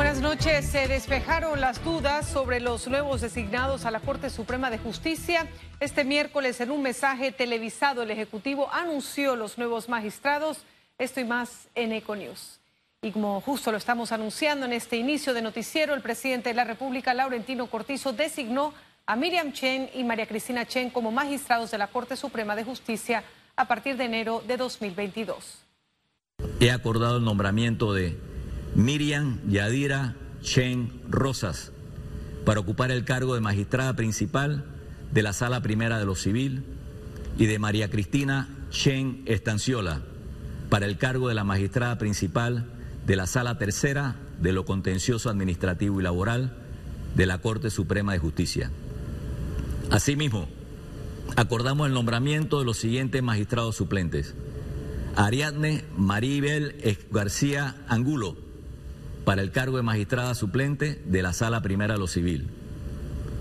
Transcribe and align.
Buenas 0.00 0.22
noches. 0.22 0.64
Se 0.64 0.88
despejaron 0.88 1.60
las 1.60 1.84
dudas 1.84 2.26
sobre 2.26 2.58
los 2.58 2.88
nuevos 2.88 3.20
designados 3.20 3.84
a 3.84 3.90
la 3.90 4.00
Corte 4.00 4.30
Suprema 4.30 4.70
de 4.70 4.78
Justicia. 4.78 5.46
Este 5.78 6.04
miércoles, 6.04 6.58
en 6.62 6.70
un 6.70 6.80
mensaje 6.80 7.32
televisado, 7.32 8.00
el 8.00 8.10
Ejecutivo 8.10 8.72
anunció 8.72 9.36
los 9.36 9.58
nuevos 9.58 9.90
magistrados. 9.90 10.64
Esto 10.96 11.20
y 11.20 11.24
más 11.24 11.68
en 11.74 11.92
Econews. 11.92 12.60
Y 13.02 13.10
como 13.10 13.42
justo 13.42 13.70
lo 13.70 13.76
estamos 13.76 14.10
anunciando 14.10 14.64
en 14.64 14.72
este 14.72 14.96
inicio 14.96 15.34
de 15.34 15.42
noticiero, 15.42 15.92
el 15.92 16.00
presidente 16.00 16.48
de 16.48 16.54
la 16.54 16.64
República, 16.64 17.12
Laurentino 17.12 17.66
Cortizo, 17.66 18.14
designó 18.14 18.72
a 19.04 19.16
Miriam 19.16 19.52
Chen 19.52 19.90
y 19.92 20.02
María 20.02 20.26
Cristina 20.26 20.64
Chen 20.64 20.88
como 20.88 21.12
magistrados 21.12 21.72
de 21.72 21.76
la 21.76 21.88
Corte 21.88 22.16
Suprema 22.16 22.56
de 22.56 22.64
Justicia 22.64 23.22
a 23.54 23.68
partir 23.68 23.98
de 23.98 24.06
enero 24.06 24.42
de 24.48 24.56
2022. 24.56 25.58
He 26.58 26.70
acordado 26.70 27.18
el 27.18 27.24
nombramiento 27.24 27.92
de 27.92 28.29
Miriam 28.74 29.40
Yadira 29.48 30.14
Chen 30.42 30.92
Rosas 31.08 31.72
para 32.44 32.60
ocupar 32.60 32.90
el 32.90 33.04
cargo 33.04 33.34
de 33.34 33.40
magistrada 33.40 33.94
principal 33.94 34.64
de 35.12 35.22
la 35.22 35.32
Sala 35.32 35.60
Primera 35.60 35.98
de 35.98 36.06
lo 36.06 36.14
Civil 36.14 36.64
y 37.36 37.46
de 37.46 37.58
María 37.58 37.90
Cristina 37.90 38.48
Chen 38.70 39.22
Estanciola 39.26 40.02
para 40.68 40.86
el 40.86 40.98
cargo 40.98 41.28
de 41.28 41.34
la 41.34 41.44
magistrada 41.44 41.98
principal 41.98 42.66
de 43.06 43.16
la 43.16 43.26
Sala 43.26 43.58
Tercera 43.58 44.16
de 44.40 44.52
lo 44.52 44.64
Contencioso 44.64 45.30
Administrativo 45.30 46.00
y 46.00 46.04
Laboral 46.04 46.56
de 47.16 47.26
la 47.26 47.38
Corte 47.38 47.70
Suprema 47.70 48.12
de 48.12 48.20
Justicia. 48.20 48.70
Asimismo, 49.90 50.48
acordamos 51.36 51.88
el 51.88 51.94
nombramiento 51.94 52.60
de 52.60 52.64
los 52.64 52.78
siguientes 52.78 53.20
magistrados 53.22 53.74
suplentes. 53.74 54.34
Ariadne 55.16 55.84
Maribel 55.96 56.76
García 57.10 57.74
Angulo 57.88 58.49
para 59.30 59.42
el 59.42 59.52
cargo 59.52 59.76
de 59.76 59.84
magistrada 59.84 60.34
suplente 60.34 61.00
de 61.06 61.22
la 61.22 61.32
Sala 61.32 61.62
Primera 61.62 61.94
de 61.94 62.00
lo 62.00 62.08
Civil. 62.08 62.48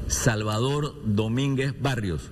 Salvador 0.07 0.93
Domínguez 1.03 1.73
Barrios 1.81 2.29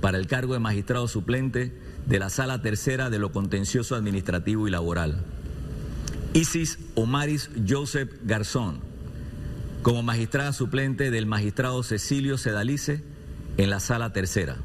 para 0.00 0.16
el 0.16 0.28
cargo 0.28 0.52
de 0.52 0.60
magistrado 0.60 1.08
suplente 1.08 1.76
de 2.06 2.18
la 2.20 2.30
Sala 2.30 2.62
Tercera 2.62 3.10
de 3.10 3.18
lo 3.18 3.32
Contencioso 3.32 3.96
Administrativo 3.96 4.68
y 4.68 4.70
Laboral. 4.70 5.24
Isis 6.34 6.78
Omaris 6.94 7.50
Joseph 7.68 8.12
Garzón 8.22 8.78
como 9.82 10.04
magistrada 10.04 10.52
suplente 10.52 11.10
del 11.10 11.26
magistrado 11.26 11.82
Cecilio 11.82 12.38
Sedalice 12.38 13.02
en 13.56 13.70
la 13.70 13.80
Sala 13.80 14.12
Tercera. 14.12 14.58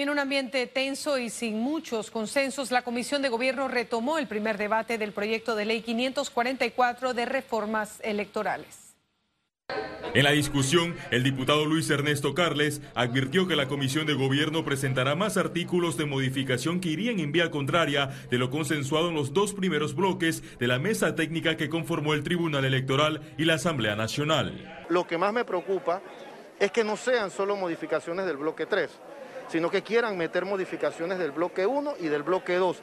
Y 0.00 0.02
en 0.02 0.08
un 0.08 0.18
ambiente 0.18 0.66
tenso 0.66 1.18
y 1.18 1.28
sin 1.28 1.60
muchos 1.60 2.10
consensos, 2.10 2.70
la 2.70 2.80
Comisión 2.80 3.20
de 3.20 3.28
Gobierno 3.28 3.68
retomó 3.68 4.16
el 4.16 4.26
primer 4.26 4.56
debate 4.56 4.96
del 4.96 5.12
proyecto 5.12 5.54
de 5.54 5.66
ley 5.66 5.82
544 5.82 7.12
de 7.12 7.26
reformas 7.26 8.00
electorales. 8.02 8.94
En 10.14 10.24
la 10.24 10.30
discusión, 10.30 10.96
el 11.10 11.22
diputado 11.22 11.66
Luis 11.66 11.90
Ernesto 11.90 12.32
Carles 12.32 12.80
advirtió 12.94 13.46
que 13.46 13.56
la 13.56 13.68
Comisión 13.68 14.06
de 14.06 14.14
Gobierno 14.14 14.64
presentará 14.64 15.16
más 15.16 15.36
artículos 15.36 15.98
de 15.98 16.06
modificación 16.06 16.80
que 16.80 16.88
irían 16.88 17.20
en 17.20 17.30
vía 17.30 17.50
contraria 17.50 18.06
de 18.30 18.38
lo 18.38 18.48
consensuado 18.48 19.10
en 19.10 19.16
los 19.16 19.34
dos 19.34 19.52
primeros 19.52 19.94
bloques 19.94 20.42
de 20.58 20.66
la 20.66 20.78
mesa 20.78 21.14
técnica 21.14 21.58
que 21.58 21.68
conformó 21.68 22.14
el 22.14 22.24
Tribunal 22.24 22.64
Electoral 22.64 23.20
y 23.36 23.44
la 23.44 23.56
Asamblea 23.56 23.96
Nacional. 23.96 24.86
Lo 24.88 25.06
que 25.06 25.18
más 25.18 25.34
me 25.34 25.44
preocupa 25.44 26.00
es 26.58 26.72
que 26.72 26.84
no 26.84 26.96
sean 26.96 27.30
solo 27.30 27.54
modificaciones 27.54 28.24
del 28.24 28.38
bloque 28.38 28.64
3 28.64 29.09
sino 29.50 29.70
que 29.70 29.82
quieran 29.82 30.16
meter 30.16 30.44
modificaciones 30.44 31.18
del 31.18 31.32
bloque 31.32 31.66
1 31.66 31.94
y 32.00 32.08
del 32.08 32.22
bloque 32.22 32.54
2 32.54 32.82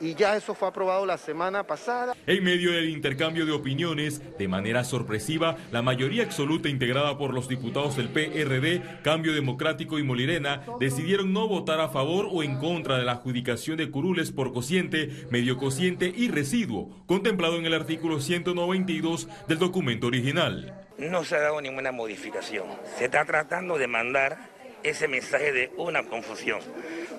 y 0.00 0.14
ya 0.14 0.36
eso 0.36 0.54
fue 0.54 0.68
aprobado 0.68 1.06
la 1.06 1.18
semana 1.18 1.64
pasada. 1.64 2.14
En 2.26 2.44
medio 2.44 2.72
del 2.72 2.88
intercambio 2.88 3.46
de 3.46 3.52
opiniones, 3.52 4.20
de 4.38 4.48
manera 4.48 4.84
sorpresiva, 4.84 5.56
la 5.72 5.82
mayoría 5.82 6.24
absoluta 6.24 6.68
integrada 6.68 7.16
por 7.16 7.32
los 7.32 7.48
diputados 7.48 7.96
del 7.96 8.08
PRD, 8.08 8.82
Cambio 9.02 9.32
Democrático 9.32 9.98
y 9.98 10.02
Molirena 10.02 10.62
decidieron 10.80 11.32
no 11.32 11.48
votar 11.48 11.80
a 11.80 11.88
favor 11.88 12.28
o 12.30 12.42
en 12.42 12.58
contra 12.58 12.98
de 12.98 13.04
la 13.04 13.12
adjudicación 13.12 13.76
de 13.76 13.90
curules 13.90 14.32
por 14.32 14.52
cociente, 14.52 15.10
medio 15.30 15.56
cociente 15.56 16.12
y 16.14 16.28
residuo, 16.28 17.04
contemplado 17.06 17.56
en 17.58 17.66
el 17.66 17.74
artículo 17.74 18.20
192 18.20 19.28
del 19.48 19.58
documento 19.58 20.06
original. 20.06 20.80
No 20.98 21.24
se 21.24 21.36
ha 21.36 21.40
dado 21.40 21.60
ninguna 21.60 21.92
modificación. 21.92 22.66
Se 22.96 23.06
está 23.06 23.24
tratando 23.24 23.78
de 23.78 23.88
mandar 23.88 24.53
ese 24.84 25.08
mensaje 25.08 25.50
de 25.50 25.72
una 25.76 26.04
confusión, 26.04 26.60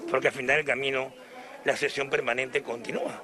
porque 0.09 0.30
al 0.30 0.34
final 0.34 0.58
del 0.58 0.66
camino 0.66 1.12
la 1.66 1.76
sesión 1.76 2.09
permanente 2.09 2.62
continúa. 2.62 3.22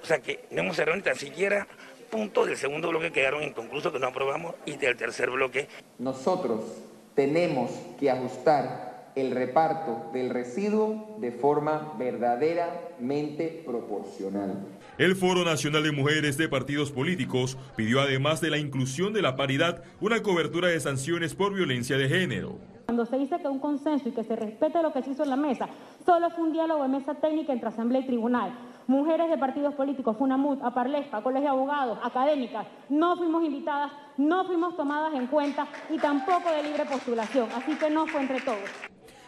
O 0.00 0.06
sea 0.06 0.20
que 0.20 0.44
no 0.50 0.60
hemos 0.60 0.76
cerrado 0.76 0.96
ni 0.96 1.02
tan 1.02 1.16
siquiera 1.16 1.66
puntos 2.10 2.46
del 2.46 2.56
segundo 2.56 2.88
bloque 2.88 3.12
quedaron 3.12 3.42
inconclusos 3.42 3.92
que 3.92 3.98
no 3.98 4.06
aprobamos 4.06 4.54
y 4.66 4.76
del 4.76 4.96
tercer 4.96 5.30
bloque. 5.30 5.68
Nosotros 5.98 6.64
tenemos 7.14 7.70
que 7.98 8.10
ajustar 8.10 9.12
el 9.14 9.32
reparto 9.32 10.10
del 10.12 10.30
residuo 10.30 11.16
de 11.20 11.32
forma 11.32 11.94
verdaderamente 11.98 13.62
proporcional. 13.66 14.64
El 14.96 15.16
Foro 15.16 15.44
Nacional 15.44 15.82
de 15.82 15.92
Mujeres 15.92 16.36
de 16.36 16.48
Partidos 16.48 16.92
Políticos 16.92 17.58
pidió 17.76 18.00
además 18.00 18.40
de 18.40 18.50
la 18.50 18.58
inclusión 18.58 19.12
de 19.12 19.22
la 19.22 19.34
paridad 19.34 19.82
una 20.00 20.22
cobertura 20.22 20.68
de 20.68 20.78
sanciones 20.78 21.34
por 21.34 21.52
violencia 21.52 21.96
de 21.96 22.08
género. 22.08 22.58
Cuando 22.88 23.04
se 23.04 23.18
dice 23.18 23.38
que 23.38 23.48
un 23.48 23.58
consenso 23.58 24.08
y 24.08 24.12
que 24.12 24.24
se 24.24 24.34
respete 24.34 24.80
lo 24.80 24.94
que 24.94 25.02
se 25.02 25.10
hizo 25.10 25.22
en 25.22 25.28
la 25.28 25.36
mesa, 25.36 25.68
solo 26.06 26.30
fue 26.30 26.44
un 26.44 26.54
diálogo 26.54 26.84
de 26.84 26.88
mesa 26.88 27.14
técnica 27.16 27.52
entre 27.52 27.68
Asamblea 27.68 28.00
y 28.00 28.06
Tribunal. 28.06 28.50
Mujeres 28.86 29.28
de 29.28 29.36
partidos 29.36 29.74
políticos, 29.74 30.16
FUNAMUD, 30.16 30.62
APARLESPA, 30.62 31.22
Colegio 31.22 31.50
de 31.50 31.54
Abogados, 31.54 31.98
académicas, 32.02 32.66
no 32.88 33.18
fuimos 33.18 33.44
invitadas, 33.44 33.92
no 34.16 34.46
fuimos 34.46 34.74
tomadas 34.74 35.12
en 35.12 35.26
cuenta 35.26 35.68
y 35.90 35.98
tampoco 35.98 36.50
de 36.50 36.62
libre 36.62 36.86
postulación. 36.86 37.50
Así 37.54 37.76
que 37.76 37.90
no 37.90 38.06
fue 38.06 38.22
entre 38.22 38.40
todos. 38.40 38.70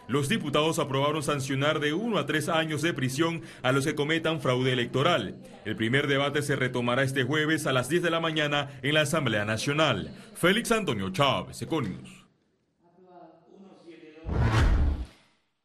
Los 0.08 0.30
diputados 0.30 0.78
aprobaron 0.78 1.22
sancionar 1.22 1.80
de 1.80 1.92
uno 1.92 2.16
a 2.16 2.24
tres 2.24 2.48
años 2.48 2.80
de 2.80 2.94
prisión 2.94 3.42
a 3.62 3.72
los 3.72 3.84
que 3.84 3.94
cometan 3.94 4.40
fraude 4.40 4.72
electoral. 4.72 5.36
El 5.66 5.76
primer 5.76 6.06
debate 6.06 6.40
se 6.40 6.56
retomará 6.56 7.02
este 7.02 7.24
jueves 7.24 7.66
a 7.66 7.74
las 7.74 7.90
10 7.90 8.04
de 8.04 8.10
la 8.10 8.20
mañana 8.20 8.70
en 8.80 8.94
la 8.94 9.02
Asamblea 9.02 9.44
Nacional. 9.44 10.16
Félix 10.32 10.72
Antonio 10.72 11.10
Chávez, 11.10 11.60
Econius. 11.60 12.19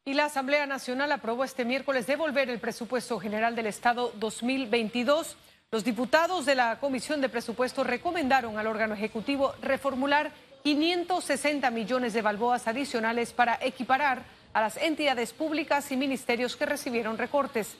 Y 0.08 0.14
la 0.14 0.26
Asamblea 0.26 0.66
Nacional 0.66 1.10
aprobó 1.10 1.42
este 1.42 1.64
miércoles 1.64 2.06
devolver 2.06 2.48
el 2.48 2.60
presupuesto 2.60 3.18
general 3.18 3.56
del 3.56 3.66
Estado 3.66 4.12
2022. 4.14 5.36
Los 5.72 5.82
diputados 5.82 6.46
de 6.46 6.54
la 6.54 6.78
Comisión 6.78 7.20
de 7.20 7.28
Presupuesto 7.28 7.82
recomendaron 7.82 8.56
al 8.56 8.68
órgano 8.68 8.94
ejecutivo 8.94 9.52
reformular 9.60 10.30
560 10.62 11.68
millones 11.72 12.12
de 12.12 12.22
balboas 12.22 12.68
adicionales 12.68 13.32
para 13.32 13.58
equiparar 13.60 14.22
a 14.52 14.60
las 14.60 14.76
entidades 14.76 15.32
públicas 15.32 15.90
y 15.90 15.96
ministerios 15.96 16.54
que 16.54 16.66
recibieron 16.66 17.18
recortes. 17.18 17.74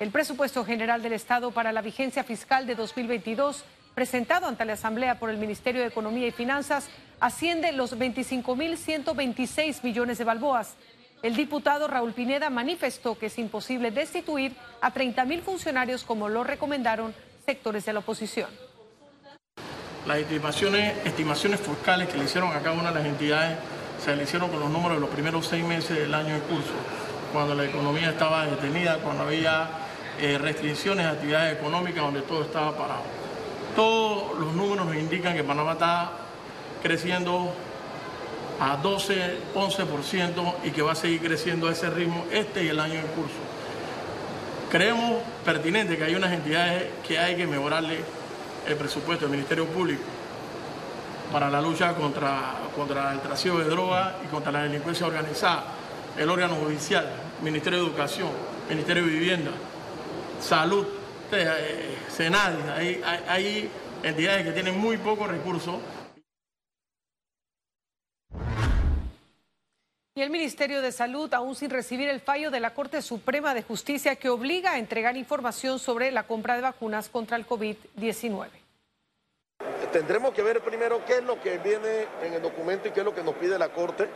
El 0.00 0.10
presupuesto 0.10 0.66
general 0.66 1.00
del 1.00 1.14
Estado 1.14 1.50
para 1.50 1.72
la 1.72 1.80
vigencia 1.80 2.24
fiscal 2.24 2.66
de 2.66 2.74
2022, 2.74 3.64
presentado 3.94 4.46
ante 4.46 4.66
la 4.66 4.74
Asamblea 4.74 5.18
por 5.18 5.30
el 5.30 5.38
Ministerio 5.38 5.80
de 5.80 5.88
Economía 5.88 6.26
y 6.26 6.30
Finanzas, 6.30 6.90
asciende 7.20 7.72
los 7.72 7.98
25.126 7.98 9.82
millones 9.82 10.18
de 10.18 10.24
balboas. 10.24 10.76
El 11.22 11.36
diputado 11.36 11.86
Raúl 11.86 12.14
Pineda 12.14 12.48
manifestó 12.48 13.18
que 13.18 13.26
es 13.26 13.38
imposible 13.38 13.90
destituir 13.90 14.56
a 14.80 14.90
30 14.90 15.24
mil 15.26 15.42
funcionarios 15.42 16.02
como 16.02 16.30
lo 16.30 16.44
recomendaron 16.44 17.14
sectores 17.44 17.84
de 17.84 17.92
la 17.92 17.98
oposición. 17.98 18.48
Las 20.06 20.18
estimaciones, 20.18 21.60
fiscales 21.60 22.08
que 22.08 22.16
le 22.16 22.24
hicieron 22.24 22.50
a 22.52 22.60
cada 22.60 22.72
una 22.72 22.88
de 22.90 22.94
las 22.94 23.04
entidades 23.04 23.58
se 24.02 24.16
le 24.16 24.22
hicieron 24.22 24.48
con 24.48 24.60
los 24.60 24.70
números 24.70 24.96
de 24.96 25.00
los 25.00 25.10
primeros 25.10 25.46
seis 25.46 25.62
meses 25.62 25.98
del 25.98 26.14
año 26.14 26.36
en 26.36 26.40
curso, 26.40 26.72
cuando 27.34 27.54
la 27.54 27.66
economía 27.66 28.10
estaba 28.10 28.46
detenida, 28.46 28.96
cuando 28.98 29.24
había 29.24 29.68
eh, 30.18 30.38
restricciones 30.38 31.04
de 31.04 31.10
actividades 31.12 31.58
económicas, 31.58 32.02
donde 32.02 32.22
todo 32.22 32.44
estaba 32.44 32.74
parado. 32.74 33.02
Todos 33.76 34.38
los 34.38 34.54
números 34.54 34.86
nos 34.86 34.96
indican 34.96 35.36
que 35.36 35.44
Panamá 35.44 35.72
está 35.72 36.12
creciendo 36.82 37.52
a 38.60 38.76
12, 38.76 39.38
11% 39.54 40.54
y 40.64 40.70
que 40.70 40.82
va 40.82 40.92
a 40.92 40.94
seguir 40.94 41.20
creciendo 41.20 41.68
a 41.68 41.72
ese 41.72 41.88
ritmo 41.88 42.26
este 42.30 42.62
y 42.62 42.68
el 42.68 42.78
año 42.78 43.00
en 43.00 43.06
curso. 43.08 43.34
Creemos 44.70 45.22
pertinente 45.44 45.96
que 45.96 46.04
hay 46.04 46.14
unas 46.14 46.32
entidades 46.32 46.84
que 47.06 47.18
hay 47.18 47.36
que 47.36 47.46
mejorarle 47.46 48.00
el 48.68 48.76
presupuesto 48.76 49.24
del 49.24 49.32
Ministerio 49.32 49.64
Público 49.66 50.02
para 51.32 51.48
la 51.48 51.60
lucha 51.60 51.94
contra, 51.94 52.58
contra 52.76 53.12
el 53.12 53.20
trasiego 53.20 53.58
de 53.58 53.64
drogas 53.64 54.14
y 54.24 54.26
contra 54.28 54.52
la 54.52 54.64
delincuencia 54.64 55.06
organizada, 55.06 55.64
el 56.18 56.28
órgano 56.28 56.56
judicial, 56.56 57.08
Ministerio 57.42 57.78
de 57.80 57.86
Educación, 57.86 58.28
Ministerio 58.68 59.04
de 59.04 59.10
Vivienda, 59.10 59.52
Salud, 60.40 60.86
eh, 61.32 61.96
Senadi, 62.08 62.56
hay, 62.76 63.02
hay 63.28 63.70
entidades 64.02 64.44
que 64.44 64.52
tienen 64.52 64.78
muy 64.78 64.98
pocos 64.98 65.28
recursos 65.28 65.76
Y 70.12 70.22
el 70.22 70.30
Ministerio 70.30 70.82
de 70.82 70.90
Salud, 70.90 71.32
aún 71.32 71.54
sin 71.54 71.70
recibir 71.70 72.08
el 72.08 72.20
fallo 72.20 72.50
de 72.50 72.58
la 72.58 72.74
Corte 72.74 73.00
Suprema 73.00 73.54
de 73.54 73.62
Justicia 73.62 74.16
que 74.16 74.28
obliga 74.28 74.72
a 74.72 74.78
entregar 74.78 75.16
información 75.16 75.78
sobre 75.78 76.10
la 76.10 76.24
compra 76.24 76.56
de 76.56 76.62
vacunas 76.62 77.08
contra 77.08 77.36
el 77.36 77.46
COVID-19. 77.46 78.48
Tendremos 79.92 80.34
que 80.34 80.42
ver 80.42 80.62
primero 80.62 81.04
qué 81.04 81.18
es 81.18 81.22
lo 81.22 81.40
que 81.40 81.58
viene 81.58 82.08
en 82.24 82.34
el 82.34 82.42
documento 82.42 82.88
y 82.88 82.90
qué 82.90 83.00
es 83.00 83.06
lo 83.06 83.14
que 83.14 83.22
nos 83.22 83.36
pide 83.36 83.56
la 83.56 83.68
Corte 83.68 84.08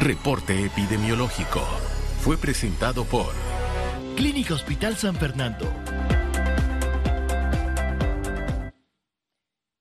Reporte 0.00 0.64
epidemiológico. 0.64 1.60
Fue 2.20 2.38
presentado 2.38 3.04
por 3.04 3.34
Clínica 4.16 4.54
Hospital 4.54 4.96
San 4.96 5.14
Fernando. 5.16 5.70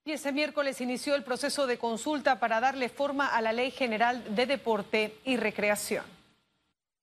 Y 0.09 0.13
ese 0.13 0.31
miércoles 0.31 0.81
inició 0.81 1.13
el 1.13 1.23
proceso 1.23 1.67
de 1.67 1.77
consulta 1.77 2.39
para 2.39 2.59
darle 2.59 2.89
forma 2.89 3.27
a 3.27 3.41
la 3.41 3.53
Ley 3.53 3.69
General 3.69 4.33
de 4.33 4.47
Deporte 4.47 5.19
y 5.23 5.37
Recreación. 5.37 6.03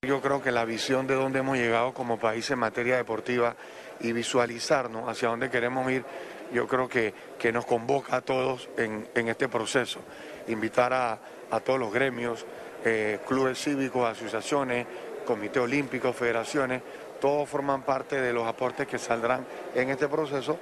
Yo 0.03 0.21
creo 0.21 0.43
que 0.43 0.51
la 0.51 0.65
visión 0.65 1.07
de 1.07 1.15
dónde 1.15 1.39
hemos 1.39 1.57
llegado 1.57 1.95
como 1.95 2.19
país 2.19 2.51
en 2.51 2.59
materia 2.59 2.97
deportiva 2.97 3.55
y 4.01 4.11
visualizarnos 4.11 5.09
hacia 5.09 5.29
dónde 5.29 5.49
queremos 5.51 5.89
ir, 5.89 6.05
yo 6.53 6.67
creo 6.67 6.89
que, 6.89 7.15
que 7.39 7.53
nos 7.53 7.65
convoca 7.65 8.17
a 8.17 8.23
todos 8.23 8.69
en, 8.77 9.09
en 9.15 9.29
este 9.29 9.49
proceso. 9.49 10.01
Invitar 10.49 10.93
a, 10.93 11.21
a 11.53 11.61
todos 11.61 11.79
los 11.79 11.93
gremios, 11.93 12.45
eh, 12.85 13.21
clubes 13.25 13.63
cívicos, 13.63 14.05
asociaciones, 14.05 14.85
comité 15.25 15.61
olímpico, 15.61 16.13
federaciones, 16.13 16.83
todos 17.21 17.49
forman 17.49 17.83
parte 17.83 18.21
de 18.21 18.33
los 18.33 18.49
aportes 18.49 18.89
que 18.89 18.99
saldrán 18.99 19.47
en 19.77 19.91
este 19.91 20.09
proceso 20.09 20.59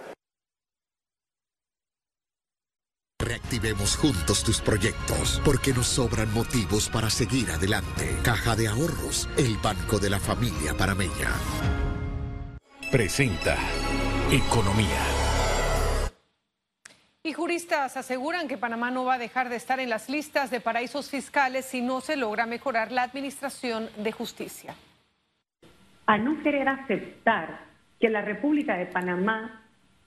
Reactivemos 3.65 3.97
juntos 3.97 4.45
tus 4.45 4.61
proyectos, 4.61 5.41
porque 5.43 5.73
nos 5.73 5.87
sobran 5.87 6.31
motivos 6.35 6.91
para 6.91 7.09
seguir 7.09 7.51
adelante. 7.51 8.15
Caja 8.23 8.55
de 8.55 8.69
Ahorros, 8.69 9.27
el 9.39 9.57
banco 9.57 9.99
de 9.99 10.11
la 10.11 10.19
familia 10.19 10.75
parameña. 10.77 11.31
Presenta 12.93 13.57
Economía. 14.31 15.01
Y 17.23 17.33
juristas 17.33 17.97
aseguran 17.97 18.49
que 18.49 18.59
Panamá 18.59 18.91
no 18.91 19.07
va 19.07 19.15
a 19.15 19.19
dejar 19.19 19.49
de 19.49 19.57
estar 19.57 19.81
en 19.81 19.89
las 19.89 20.11
listas 20.11 20.51
de 20.51 20.61
paraísos 20.61 21.09
fiscales 21.09 21.65
si 21.65 21.81
no 21.81 22.03
se 22.03 22.17
logra 22.17 22.45
mejorar 22.45 22.93
la 22.93 23.03
administración 23.03 23.89
de 23.97 24.13
justicia. 24.13 24.75
A 26.05 26.19
no 26.19 26.43
querer 26.43 26.69
aceptar 26.69 27.61
que 27.99 28.11
la 28.11 28.21
República 28.21 28.77
de 28.77 28.85
Panamá 28.85 29.63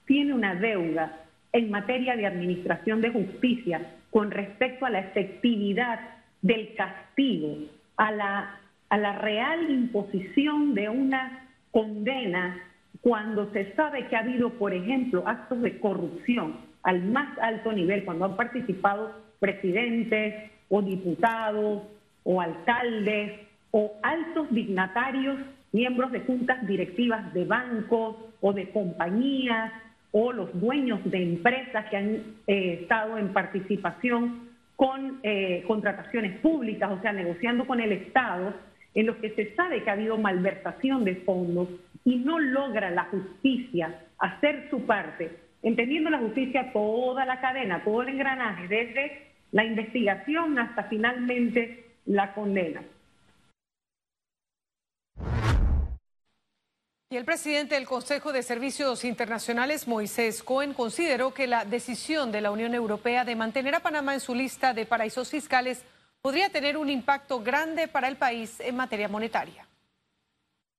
tiene 0.05 0.35
una 0.35 0.53
deuda 0.53 1.23
en 1.53 1.71
materia 1.71 2.15
de 2.15 2.25
administración 2.25 3.01
de 3.01 3.09
justicia 3.09 3.93
con 4.11 4.31
respecto 4.31 4.85
a 4.85 4.89
la 4.89 4.99
efectividad 4.99 5.99
del 6.41 6.75
castigo, 6.75 7.57
a 7.97 8.11
la, 8.11 8.59
a 8.89 8.97
la 8.97 9.13
real 9.13 9.69
imposición 9.69 10.73
de 10.73 10.89
una 10.89 11.47
condena 11.71 12.63
cuando 13.01 13.51
se 13.51 13.73
sabe 13.73 14.07
que 14.07 14.15
ha 14.15 14.19
habido, 14.19 14.51
por 14.53 14.73
ejemplo, 14.73 15.23
actos 15.25 15.61
de 15.61 15.79
corrupción 15.79 16.57
al 16.83 17.03
más 17.03 17.37
alto 17.39 17.71
nivel, 17.71 18.05
cuando 18.05 18.25
han 18.25 18.35
participado 18.35 19.11
presidentes 19.39 20.51
o 20.69 20.81
diputados 20.81 21.83
o 22.23 22.41
alcaldes 22.41 23.39
o 23.71 23.93
altos 24.01 24.47
dignatarios, 24.51 25.37
miembros 25.71 26.11
de 26.11 26.21
juntas 26.21 26.65
directivas 26.65 27.33
de 27.33 27.45
bancos 27.45 28.15
o 28.41 28.53
de 28.53 28.69
compañías 28.71 29.71
o 30.11 30.31
los 30.31 30.59
dueños 30.59 30.99
de 31.05 31.21
empresas 31.21 31.85
que 31.89 31.97
han 31.97 32.09
eh, 32.47 32.79
estado 32.81 33.17
en 33.17 33.33
participación 33.33 34.47
con 34.75 35.19
eh, 35.23 35.63
contrataciones 35.67 36.39
públicas, 36.39 36.91
o 36.91 37.01
sea, 37.01 37.11
negociando 37.11 37.65
con 37.65 37.81
el 37.81 37.91
Estado, 37.91 38.53
en 38.93 39.05
los 39.07 39.17
que 39.17 39.31
se 39.31 39.53
sabe 39.55 39.83
que 39.83 39.89
ha 39.89 39.93
habido 39.93 40.17
malversación 40.17 41.03
de 41.03 41.15
fondos 41.17 41.67
y 42.05 42.17
no 42.17 42.39
logra 42.39 42.89
la 42.91 43.05
justicia 43.05 43.99
hacer 44.19 44.67
su 44.69 44.85
parte, 44.85 45.31
entendiendo 45.61 46.09
la 46.09 46.19
justicia 46.19 46.71
toda 46.71 47.25
la 47.25 47.41
cadena, 47.41 47.83
todo 47.83 48.03
el 48.03 48.09
engranaje, 48.09 48.67
desde 48.67 49.27
la 49.51 49.65
investigación 49.65 50.57
hasta 50.59 50.83
finalmente 50.83 51.85
la 52.05 52.33
condena. 52.33 52.81
Y 57.09 57.15
el 57.15 57.23
presidente 57.23 57.75
del 57.75 57.85
Consejo 57.85 58.33
de 58.33 58.43
Servicios 58.43 59.05
Internacionales, 59.05 59.87
Moisés 59.87 60.43
Cohen, 60.43 60.73
consideró 60.73 61.33
que 61.33 61.47
la 61.47 61.63
decisión 61.63 62.33
de 62.33 62.41
la 62.41 62.51
Unión 62.51 62.73
Europea 62.73 63.23
de 63.23 63.33
mantener 63.33 63.75
a 63.75 63.79
Panamá 63.79 64.13
en 64.13 64.19
su 64.19 64.35
lista 64.35 64.73
de 64.73 64.85
paraísos 64.85 65.29
fiscales 65.29 65.85
podría 66.21 66.49
tener 66.49 66.75
un 66.75 66.89
impacto 66.89 67.41
grande 67.41 67.87
para 67.87 68.09
el 68.09 68.17
país 68.17 68.59
en 68.59 68.75
materia 68.75 69.07
monetaria. 69.07 69.65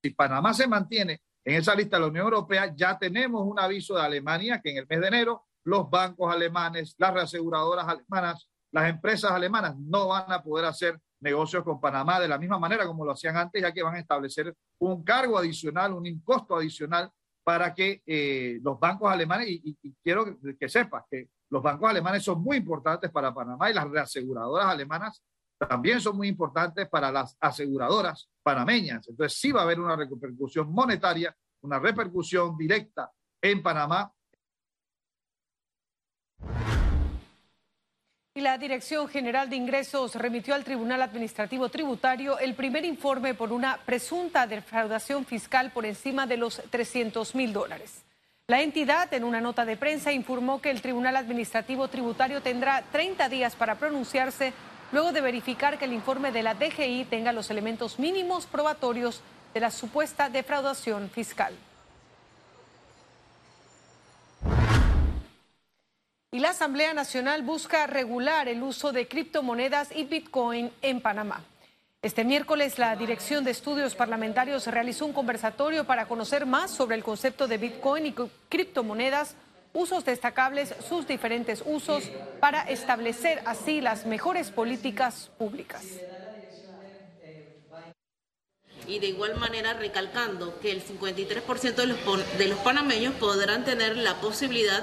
Si 0.03 0.11
Panamá 0.11 0.53
se 0.53 0.67
mantiene 0.67 1.23
en 1.43 1.55
esa 1.55 1.75
lista 1.75 1.97
de 1.97 2.03
la 2.03 2.09
Unión 2.09 2.27
Europea, 2.27 2.75
ya 2.77 2.99
tenemos 2.99 3.47
un 3.47 3.59
aviso 3.59 3.95
de 3.95 4.03
Alemania 4.03 4.61
que 4.63 4.73
en 4.73 4.77
el 4.77 4.87
mes 4.87 5.01
de 5.01 5.09
enero 5.09 5.47
los 5.65 5.89
bancos 5.89 6.31
alemanes, 6.31 6.95
las 6.99 7.15
reaseguradoras 7.15 7.89
alemanas, 7.89 8.51
las 8.71 8.91
empresas 8.91 9.31
alemanas 9.31 9.77
no 9.79 10.09
van 10.09 10.31
a 10.31 10.43
poder 10.43 10.67
hacer 10.67 11.01
negocios 11.21 11.65
con 11.65 11.81
Panamá 11.81 12.21
de 12.21 12.29
la 12.29 12.39
misma 12.39 12.59
manera 12.59 12.87
como 12.87 13.05
lo 13.05 13.13
hacían 13.13 13.37
antes, 13.37 13.61
ya 13.61 13.73
que 13.73 13.83
van 13.83 13.97
a 13.97 14.01
establecer 14.01 14.55
un 14.79 15.03
cargo 15.03 15.39
adicional, 15.39 15.93
un 15.93 16.07
impuesto 16.07 16.57
adicional 16.57 17.11
para 17.45 17.75
que 17.75 18.03
eh, 18.07 18.59
los 18.63 18.79
bancos 18.79 19.11
alemanes, 19.11 19.49
y, 19.49 19.77
quiero 20.03 20.39
que, 20.59 20.69
sepas 20.69 21.05
que 21.11 21.31
los 21.51 21.63
bancos 21.63 21.89
alemanes 21.89 22.23
son 22.23 22.43
muy 22.43 22.59
importantes 22.59 23.11
para 23.11 23.33
Panamá 23.33 23.71
y 23.71 23.75
las 23.75 23.89
reaseguradoras 23.89 24.67
alemanas 24.67 25.23
también 25.59 26.01
son 26.01 26.17
muy 26.17 26.29
importantes 26.29 26.89
para 26.89 27.11
las 27.11 27.37
aseguradoras 27.41 28.29
panameñas. 28.43 29.09
Entonces 29.09 29.39
sí 29.41 29.51
va 29.51 29.61
a 29.61 29.65
haber 29.65 29.81
una 29.81 29.97
repercusión 29.97 30.71
monetaria, 30.71 31.35
una 31.63 31.79
repercusión 31.79 32.57
directa 32.57 33.11
en 33.43 33.63
Panamá 33.63 34.13
Y 38.39 38.41
la 38.41 38.57
Dirección 38.57 39.09
General 39.09 39.51
de 39.51 39.57
Ingresos 39.57 40.15
remitió 40.15 40.55
al 40.55 40.63
Tribunal 40.63 41.03
Administrativo 41.03 41.71
Tributario 41.71 42.39
el 42.39 42.55
primer 42.55 42.85
informe 42.85 43.35
por 43.35 43.51
una 43.51 43.79
presunta 43.85 44.47
defraudación 44.47 45.25
fiscal 45.25 45.73
por 45.73 45.85
encima 45.85 46.25
de 46.25 46.37
los 46.37 46.63
300 46.71 47.35
mil 47.35 47.53
dólares. 47.53 48.05
La 48.47 48.63
entidad, 48.63 49.13
en 49.13 49.25
una 49.25 49.41
nota 49.41 49.65
de 49.65 49.77
prensa, 49.77 50.13
informó 50.13 50.61
que 50.61 50.71
el 50.71 50.81
Tribunal 50.81 51.17
Administrativo 51.17 51.89
Tributario 51.89 52.41
tendrá 52.41 52.85
30 52.93 53.29
días 53.29 53.57
para 53.57 53.75
pronunciarse 53.75 54.53
luego 54.93 55.11
de 55.11 55.21
verificar 55.21 55.77
que 55.77 55.87
el 55.87 55.93
informe 55.93 56.31
de 56.31 56.45
la 56.45 56.55
DGI 56.55 57.07
tenga 57.11 57.33
los 57.33 57.51
elementos 57.51 57.99
mínimos 57.99 58.47
probatorios 58.47 59.21
de 59.53 59.59
la 59.59 59.73
supuesta 59.73 60.29
defraudación 60.29 61.11
fiscal. 61.11 61.57
Y 66.39 66.41
la 66.41 66.51
Asamblea 66.51 66.95
Nacional 66.95 67.43
busca 67.43 67.89
regular 67.89 68.47
el 68.47 68.63
uso 68.63 68.93
de 68.93 69.09
criptomonedas 69.09 69.89
y 69.93 70.05
Bitcoin 70.05 70.71
en 70.83 71.01
Panamá. 71.01 71.43
Este 72.01 72.23
miércoles 72.23 72.79
la 72.79 72.95
Dirección 72.95 73.43
de 73.43 73.51
Estudios 73.51 73.97
Parlamentarios 73.97 74.69
realizó 74.69 75.05
un 75.05 75.13
conversatorio 75.13 75.83
para 75.83 76.07
conocer 76.07 76.47
más 76.47 76.71
sobre 76.71 76.95
el 76.95 77.03
concepto 77.03 77.49
de 77.49 77.59
Bitcoin 77.59 78.07
y 78.07 78.15
criptomonedas, 78.49 79.35
usos 79.73 80.05
destacables, 80.05 80.77
sus 80.89 81.09
diferentes 81.09 81.61
usos, 81.67 82.05
para 82.39 82.63
establecer 82.71 83.43
así 83.45 83.81
las 83.81 84.07
mejores 84.07 84.53
políticas 84.53 85.33
públicas 85.39 85.83
y 88.87 89.01
de 89.01 89.09
igual 89.09 89.37
manera 89.37 89.75
recalcando 89.75 90.59
que 90.61 90.71
el 90.71 90.83
53% 90.83 91.75
de 91.75 91.87
los, 91.87 91.99
de 92.39 92.49
los 92.49 92.59
panameños 92.61 93.15
podrán 93.17 93.65
tener 93.65 93.99
la 93.99 94.15
posibilidad 94.15 94.83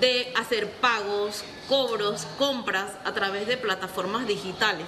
de 0.00 0.32
hacer 0.36 0.70
pagos, 0.70 1.44
cobros, 1.68 2.26
compras 2.38 2.92
a 3.04 3.12
través 3.12 3.46
de 3.46 3.56
plataformas 3.56 4.26
digitales. 4.26 4.86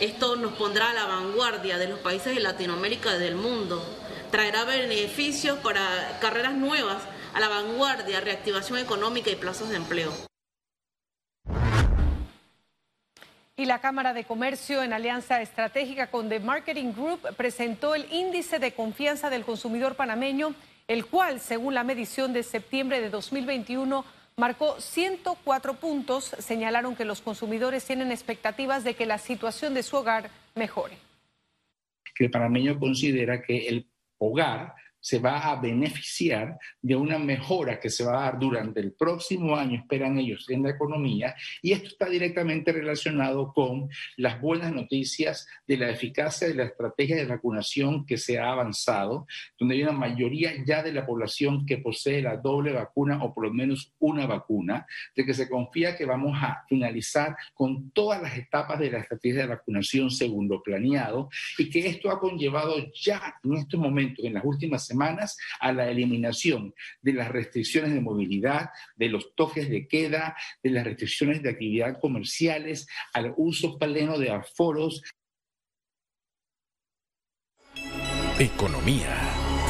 Esto 0.00 0.36
nos 0.36 0.54
pondrá 0.54 0.90
a 0.90 0.94
la 0.94 1.06
vanguardia 1.06 1.78
de 1.78 1.88
los 1.88 2.00
países 2.00 2.34
de 2.34 2.40
Latinoamérica 2.40 3.14
y 3.16 3.20
del 3.20 3.36
mundo. 3.36 3.82
Traerá 4.30 4.64
beneficios 4.64 5.58
para 5.58 6.18
carreras 6.20 6.54
nuevas, 6.54 7.02
a 7.32 7.40
la 7.40 7.48
vanguardia, 7.48 8.20
reactivación 8.20 8.78
económica 8.78 9.30
y 9.30 9.36
plazos 9.36 9.68
de 9.68 9.76
empleo. 9.76 10.12
Y 13.56 13.66
la 13.66 13.80
Cámara 13.80 14.12
de 14.12 14.24
Comercio, 14.24 14.82
en 14.82 14.92
alianza 14.92 15.40
estratégica 15.40 16.08
con 16.08 16.28
The 16.28 16.40
Marketing 16.40 16.92
Group, 16.92 17.20
presentó 17.36 17.94
el 17.94 18.12
índice 18.12 18.58
de 18.58 18.72
confianza 18.72 19.30
del 19.30 19.44
consumidor 19.44 19.94
panameño, 19.94 20.54
el 20.88 21.06
cual, 21.06 21.38
según 21.38 21.74
la 21.74 21.84
medición 21.84 22.32
de 22.32 22.42
septiembre 22.42 23.00
de 23.00 23.10
2021, 23.10 24.04
marcó 24.36 24.80
104 24.80 25.74
puntos. 25.74 26.34
Señalaron 26.38 26.96
que 26.96 27.04
los 27.04 27.20
consumidores 27.20 27.84
tienen 27.84 28.12
expectativas 28.12 28.84
de 28.84 28.94
que 28.94 29.06
la 29.06 29.18
situación 29.18 29.74
de 29.74 29.82
su 29.82 29.96
hogar 29.96 30.30
mejore. 30.54 30.96
Que 32.14 32.26
el 32.26 32.30
panameño 32.30 32.78
considera 32.78 33.42
que 33.42 33.68
el 33.68 33.90
hogar 34.18 34.74
se 35.04 35.18
va 35.18 35.50
a 35.50 35.60
beneficiar 35.60 36.58
de 36.80 36.96
una 36.96 37.18
mejora 37.18 37.78
que 37.78 37.90
se 37.90 38.04
va 38.04 38.12
a 38.16 38.22
dar 38.22 38.38
durante 38.38 38.80
el 38.80 38.92
próximo 38.92 39.54
año, 39.54 39.78
esperan 39.78 40.16
ellos, 40.16 40.46
en 40.48 40.62
la 40.62 40.70
economía, 40.70 41.34
y 41.60 41.72
esto 41.72 41.88
está 41.88 42.08
directamente 42.08 42.72
relacionado 42.72 43.52
con 43.52 43.90
las 44.16 44.40
buenas 44.40 44.72
noticias 44.72 45.46
de 45.68 45.76
la 45.76 45.90
eficacia 45.90 46.48
de 46.48 46.54
la 46.54 46.64
estrategia 46.64 47.16
de 47.16 47.26
vacunación 47.26 48.06
que 48.06 48.16
se 48.16 48.38
ha 48.38 48.50
avanzado, 48.50 49.26
donde 49.58 49.74
hay 49.74 49.82
una 49.82 49.92
mayoría 49.92 50.52
ya 50.64 50.82
de 50.82 50.94
la 50.94 51.04
población 51.04 51.66
que 51.66 51.76
posee 51.76 52.22
la 52.22 52.38
doble 52.38 52.72
vacuna 52.72 53.22
o 53.22 53.34
por 53.34 53.44
lo 53.44 53.52
menos 53.52 53.92
una 53.98 54.26
vacuna, 54.26 54.86
de 55.14 55.26
que 55.26 55.34
se 55.34 55.50
confía 55.50 55.98
que 55.98 56.06
vamos 56.06 56.34
a 56.40 56.64
finalizar 56.66 57.36
con 57.52 57.90
todas 57.90 58.22
las 58.22 58.38
etapas 58.38 58.78
de 58.78 58.90
la 58.90 59.00
estrategia 59.00 59.42
de 59.42 59.48
vacunación 59.48 60.10
según 60.10 60.48
lo 60.48 60.62
planeado, 60.62 61.28
y 61.58 61.68
que 61.68 61.86
esto 61.86 62.10
ha 62.10 62.18
conllevado 62.18 62.76
ya 62.94 63.34
en 63.44 63.52
estos 63.52 63.78
momentos, 63.78 64.24
en 64.24 64.32
las 64.32 64.44
últimas 64.46 64.86
semanas, 64.86 64.93
a 65.60 65.72
la 65.72 65.88
eliminación 65.88 66.74
de 67.02 67.12
las 67.12 67.28
restricciones 67.28 67.92
de 67.92 68.00
movilidad, 68.00 68.70
de 68.96 69.08
los 69.08 69.34
toques 69.34 69.68
de 69.68 69.86
queda, 69.88 70.36
de 70.62 70.70
las 70.70 70.84
restricciones 70.84 71.42
de 71.42 71.50
actividad 71.50 71.98
comerciales, 72.00 72.86
al 73.12 73.34
uso 73.36 73.78
pleno 73.78 74.18
de 74.18 74.30
aforos. 74.30 75.02
Economía 78.38 79.14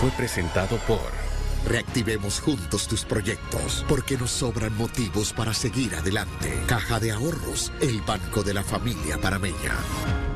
fue 0.00 0.10
presentado 0.10 0.78
por... 0.86 1.24
Reactivemos 1.66 2.40
juntos 2.40 2.86
tus 2.86 3.06
proyectos, 3.06 3.86
porque 3.88 4.18
nos 4.18 4.30
sobran 4.30 4.76
motivos 4.76 5.32
para 5.32 5.54
seguir 5.54 5.94
adelante. 5.94 6.52
Caja 6.66 7.00
de 7.00 7.12
Ahorros, 7.12 7.72
el 7.80 8.02
banco 8.02 8.42
de 8.42 8.52
la 8.52 8.62
familia 8.62 9.16
parameña. 9.18 10.33